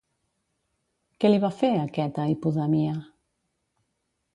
[1.21, 2.99] Què li va fer aquest a Hipodamia?